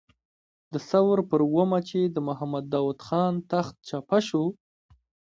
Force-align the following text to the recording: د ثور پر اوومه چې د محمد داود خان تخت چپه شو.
د 0.73 0.75
ثور 0.89 1.17
پر 1.29 1.39
اوومه 1.47 1.79
چې 1.89 1.99
د 2.05 2.17
محمد 2.27 2.65
داود 2.73 2.99
خان 3.07 3.33
تخت 3.51 3.75
چپه 3.89 4.19
شو. 4.27 4.45